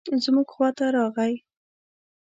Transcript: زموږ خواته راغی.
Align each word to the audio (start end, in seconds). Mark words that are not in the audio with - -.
زموږ 0.23 0.47
خواته 0.53 0.85
راغی. 0.95 1.33